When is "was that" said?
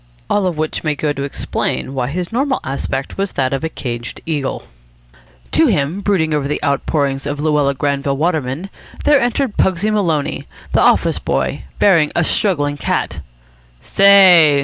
3.19-3.53